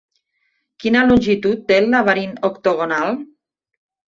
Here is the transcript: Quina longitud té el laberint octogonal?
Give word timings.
Quina 0.83 1.03
longitud 1.09 1.61
té 1.73 1.79
el 1.81 1.91
laberint 1.97 2.35
octogonal? 2.53 3.15